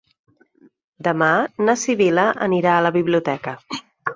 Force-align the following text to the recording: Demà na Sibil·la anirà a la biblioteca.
Demà 1.09 1.27
na 1.67 1.77
Sibil·la 1.83 2.25
anirà 2.47 2.73
a 2.79 2.83
la 2.87 2.93
biblioteca. 2.99 3.59